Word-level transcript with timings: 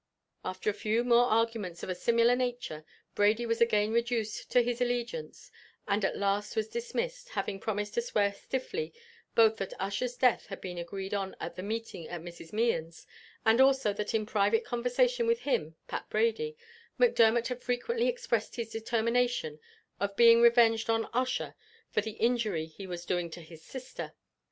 After 0.43 0.67
a 0.67 0.73
few 0.73 1.03
more 1.03 1.25
arguments 1.27 1.83
of 1.83 1.89
a 1.89 1.93
similar 1.93 2.35
nature, 2.35 2.83
Brady 3.13 3.45
was 3.45 3.61
again 3.61 3.93
reduced 3.93 4.49
to 4.49 4.63
his 4.63 4.81
allegiance, 4.81 5.51
and 5.87 6.03
at 6.03 6.17
last 6.17 6.55
was 6.55 6.67
dismissed, 6.67 7.29
having 7.29 7.59
promised 7.59 7.93
to 7.93 8.01
swear 8.01 8.33
stiffly 8.33 8.95
both 9.35 9.57
that 9.57 9.79
Ussher's 9.79 10.17
death 10.17 10.47
had 10.47 10.59
been 10.59 10.79
agreed 10.79 11.13
on 11.13 11.35
at 11.39 11.55
the 11.55 11.61
meeting 11.61 12.07
at 12.07 12.21
Mrs. 12.23 12.51
Mehan's, 12.51 13.05
and 13.45 13.61
also 13.61 13.93
that 13.93 14.15
in 14.15 14.25
private 14.25 14.65
conversation 14.65 15.27
with 15.27 15.41
him 15.41 15.75
(Pat 15.87 16.09
Brady) 16.09 16.57
Macdermot 16.97 17.49
had 17.49 17.61
frequently 17.61 18.07
expressed 18.07 18.55
his 18.55 18.69
determination 18.71 19.59
of 19.99 20.15
being 20.15 20.41
revenged 20.41 20.89
on 20.89 21.11
Ussher 21.13 21.53
for 21.91 22.01
the 22.01 22.13
injury 22.13 22.65
he 22.65 22.87
was 22.87 23.05
doing 23.05 23.29
to 23.29 23.41
his 23.43 23.61
sister. 23.63 24.15